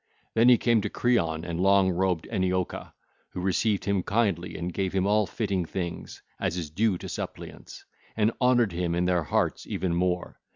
[0.33, 2.91] Then he came to Creon and long robed Eniocha,
[3.29, 7.85] who received him kindly and gave him all fitting things, as is due to suppliants,
[8.17, 10.41] and honoured him in their hearts even more.